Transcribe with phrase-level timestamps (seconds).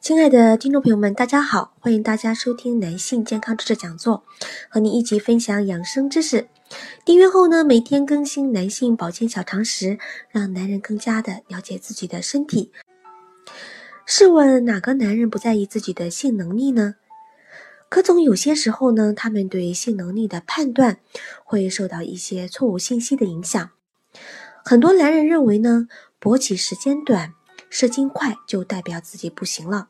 [0.00, 4.24] 亲爱的听众朋友们，大家好，欢迎大家收听男性健康知识讲座，
[4.70, 6.48] 和你一起分享养生知识。
[7.04, 9.98] 订阅后呢，每天更新男性保健小常识，
[10.30, 12.70] 让男人更加的了解自己的身体。
[14.06, 16.94] 试问哪个男人不在意自己的性能力呢？
[17.90, 21.00] 可总有些时候呢，他们对性能力的判断
[21.44, 23.70] 会受到一些错误信息的影响。
[24.64, 25.88] 很多男人认为呢，
[26.20, 27.34] 勃起时间短、
[27.70, 29.88] 射精快就代表自己不行了。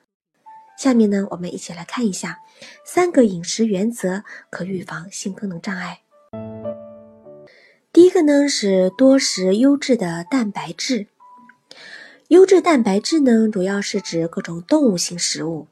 [0.76, 2.40] 下面呢，我们一起来看一下
[2.84, 6.00] 三个饮食原则可预防性功能障碍。
[7.92, 11.08] 第一个呢是多食优质的蛋白质。
[12.28, 15.68] 优质蛋白质呢，主要是指各种动物性食物，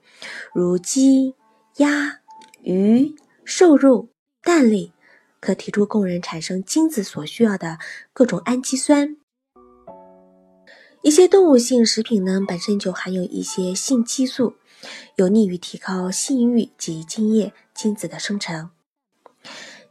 [0.55, 1.34] 如鸡。
[1.77, 2.21] 鸭、
[2.62, 4.09] 鱼、瘦肉、
[4.43, 4.95] 蛋类
[5.41, 7.79] 可提出供人产生精子所需要的
[8.15, 9.19] 各种氨基酸。
[11.07, 14.57] 一些动物性食品呢，本身就含有一些性激素，
[15.15, 18.71] 有利于提高性欲及精液、精子的生成。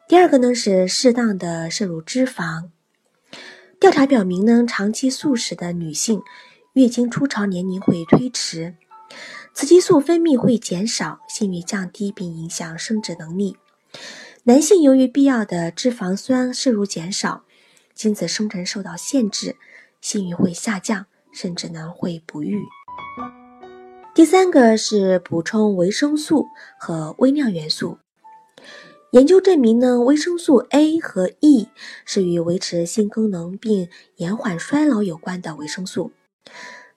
[0.09, 2.65] 第二个呢是适当的摄入脂肪。
[3.79, 6.21] 调查表明呢，长期素食的女性，
[6.73, 8.75] 月经初潮年龄会推迟。
[9.53, 13.55] 雌激素分泌会减少，性欲降低，并影响生殖能力。
[14.43, 17.45] 男性由于必要的脂肪酸摄入减少，
[17.93, 19.55] 精子生成受到限制，
[20.05, 22.61] 性欲会下降，甚至呢会不育。
[24.13, 26.45] 第三个是补充维生素
[26.79, 27.97] 和微量元素。
[29.13, 31.69] 研究证明呢，维生素 A 和 E
[32.05, 36.11] 是与维持性功能并延缓衰老有关的维生素。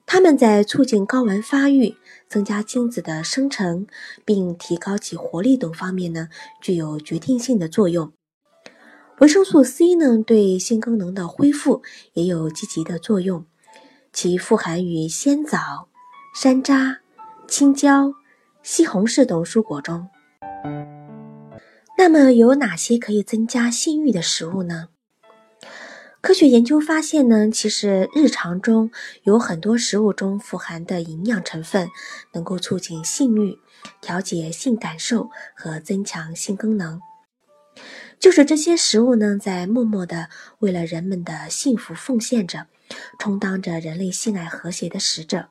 [0.05, 1.95] 它们在促进睾丸发育、
[2.27, 3.87] 增加精子的生成，
[4.23, 6.29] 并提高其活力等方面呢，
[6.61, 8.11] 具有决定性的作用。
[9.19, 13.45] 维生素 C 呢，对性功能的恢复也有积极的作用，
[14.13, 15.89] 其富含于鲜枣、
[16.33, 16.99] 山楂、
[17.45, 18.13] 青椒、
[18.63, 20.07] 西红柿等蔬果中。
[21.97, 24.87] 那么，有哪些可以增加性欲的食物呢？
[26.21, 28.89] 科学研究发现呢，其实日常中
[29.23, 31.89] 有很多食物中富含的营养成分，
[32.33, 33.57] 能够促进性欲、
[33.99, 37.01] 调节性感受和增强性功能。
[38.19, 42.67] 就是这些食物呢，在默默的为了人们的幸福奉献着，
[43.17, 45.49] 充当着人类性爱和谐的使者。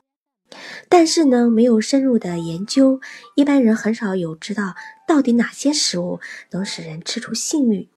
[0.87, 3.01] 但是呢，没有深入的研究，
[3.35, 4.75] 一般人很少有知道
[5.07, 6.19] 到底哪些食物
[6.51, 7.89] 能使人吃出性欲。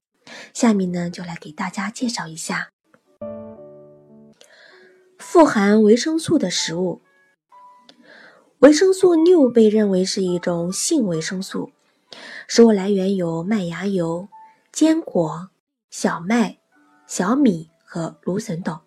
[0.53, 2.69] 下面呢，就来给大家介绍一下
[5.19, 7.01] 富含维生素的食物。
[8.59, 11.71] 维生素六被认为是一种性维生素，
[12.47, 14.29] 食物来源有麦芽油、
[14.73, 15.51] 坚果、
[15.91, 16.57] 小麦、
[17.05, 18.81] 小米和芦笋等。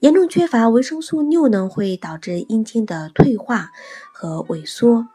[0.00, 3.72] 严重缺乏维生素六呢，会导致阴茎的退化
[4.10, 5.06] 和萎缩，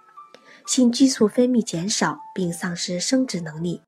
[0.68, 3.82] 性激素分泌减少，并丧失生殖能力。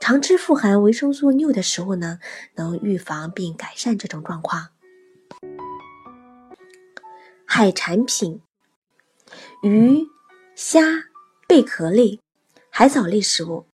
[0.00, 2.18] 常吃富含维生素六的食物呢，
[2.54, 4.70] 能预防并改善这种状况。
[7.44, 8.40] 海产品、
[9.62, 10.06] 鱼、
[10.54, 10.80] 虾、
[11.46, 12.18] 贝壳类、
[12.70, 13.66] 海藻类食物，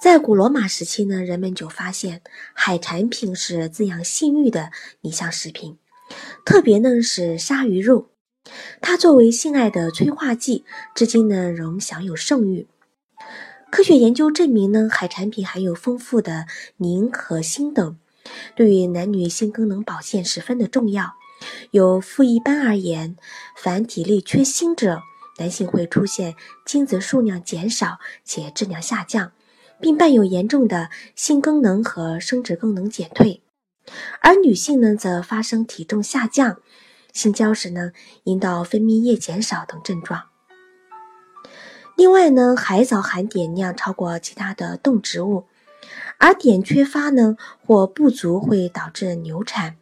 [0.00, 2.22] 在古罗马时期呢，人们就发现
[2.54, 5.76] 海产品是滋养性欲的理想食品，
[6.44, 8.10] 特别呢是鲨鱼肉，
[8.80, 10.64] 它作为性爱的催化剂，
[10.94, 12.68] 至今呢仍享有盛誉。
[13.70, 16.46] 科学研究证明呢，海产品含有丰富的
[16.76, 17.98] 磷和锌等，
[18.54, 21.14] 对于男女性功能保健十分的重要。
[21.72, 23.16] 有妇一般而言，
[23.56, 25.02] 凡体力缺锌者，
[25.38, 29.32] 男性会出现精子数量减少且质量下降，
[29.80, 33.40] 并伴有严重的性功能和生殖功能减退；
[34.20, 36.60] 而女性呢，则发生体重下降、
[37.12, 37.92] 性交时呢，
[38.24, 40.24] 阴道分泌液减少等症状。
[41.96, 45.46] 另外呢，海藻含碘量超过其他的动植物，
[46.18, 47.36] 而碘缺乏呢
[47.66, 49.76] 或不足会导致流产，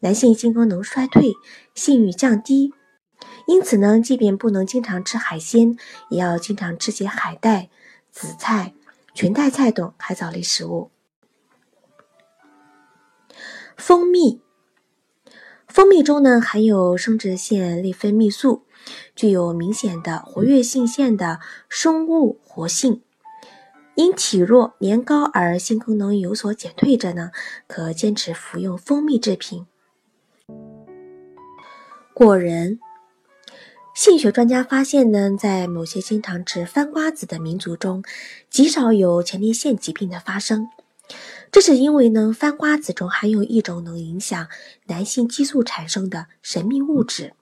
[0.00, 1.32] 男性性功能衰退，
[1.74, 2.72] 性欲降低。
[3.48, 5.76] 因此呢，即便不能经常吃海鲜，
[6.10, 7.70] 也要经常吃些海带、
[8.12, 8.74] 紫菜、
[9.16, 10.90] 裙带菜等海藻类食物。
[13.74, 14.42] 蜂蜜，
[15.66, 18.66] 蜂蜜中呢含有生殖腺内分泌素，
[19.14, 23.02] 具有明显的活跃性腺的生物活性。
[23.94, 27.30] 因体弱年高而性功能有所减退者呢，
[27.66, 29.66] 可坚持服用蜂蜜制品。
[32.12, 32.78] 果仁。
[33.96, 38.04] 性学专家发现呢，在某些经常吃番瓜子的民族中，
[38.50, 40.68] 极少有前列腺疾病的发生。
[41.50, 44.48] 这是因为呢，番瓜子中含有一种能影响
[44.84, 47.32] 男性激素产生的神秘物质。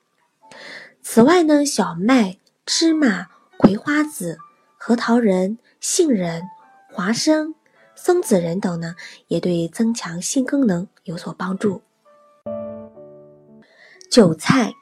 [1.03, 3.27] 此外呢，小麦、芝麻、
[3.59, 4.39] 葵花籽、
[4.79, 6.45] 核桃仁、杏仁、
[6.89, 7.57] 花生、
[7.97, 8.95] 松子仁等呢，
[9.27, 11.83] 也对增强性功能有所帮助。
[14.09, 14.73] 韭菜。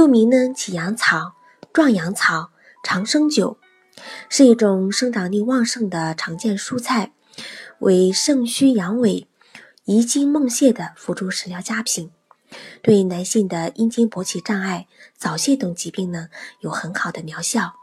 [0.00, 1.34] 又名呢起阳草、
[1.74, 2.52] 壮阳草、
[2.82, 3.58] 长生酒，
[4.30, 7.12] 是一种生长力旺盛的常见蔬菜，
[7.80, 9.26] 为肾虚阳痿、
[9.84, 12.10] 遗精梦泄的辅助食疗佳品，
[12.80, 14.86] 对男性的阴茎勃起障碍、
[15.18, 16.30] 早泄等疾病呢
[16.60, 17.74] 有很好的疗效。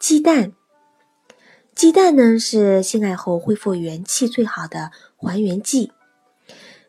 [0.00, 0.54] 鸡蛋，
[1.72, 5.92] 鸡蛋呢是性爱后恢复元气最好的还原剂，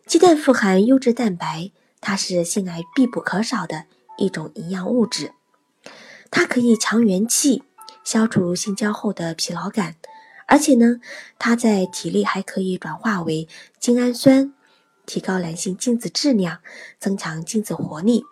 [0.08, 1.70] 鸡蛋富含优质蛋白。
[2.06, 3.86] 它是性爱必不可少的
[4.18, 5.32] 一种营养物质，
[6.30, 7.64] 它可以强元气，
[8.04, 9.96] 消除性交后的疲劳感，
[10.46, 11.00] 而且呢，
[11.40, 13.48] 它在体内还可以转化为
[13.80, 14.54] 精氨酸，
[15.06, 16.60] 提高男性精子质量，
[17.00, 18.26] 增强精子活力，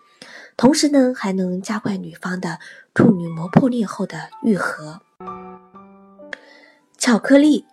[0.58, 2.60] 同时呢，还能加快女方的
[2.94, 5.00] 处女膜破裂后的愈合。
[6.98, 7.66] 巧克力，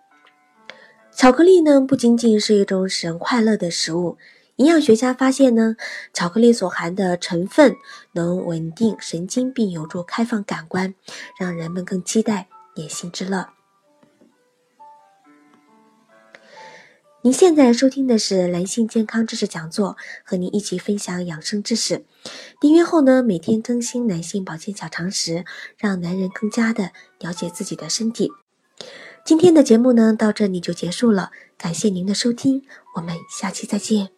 [1.13, 4.17] 巧克力呢，不仅仅是一种使人快乐的食物。
[4.59, 5.77] 营养学家发现呢，
[6.13, 7.77] 巧克力所含的成分
[8.13, 10.97] 能稳定神经，并有助开放感官，
[11.39, 13.51] 让人们更期待野性之乐。
[17.23, 22.05] 您现在收听的是男性健康知识讲座，和您一起分享养生知识。
[22.61, 25.45] 订阅后呢，每天更新男性保健小常识，
[25.77, 26.91] 让男人更加的
[27.21, 28.33] 了解自己的身体。
[29.25, 32.65] 今天的节目呢，到这里就结束了，感谢您的收听，
[32.97, 34.18] 我们下期再见。